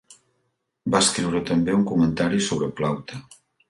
Va 0.95 1.03
escriure 1.05 1.43
també 1.51 1.79
un 1.83 1.87
comentari 1.93 2.45
sobre 2.51 2.75
Plaute. 2.83 3.27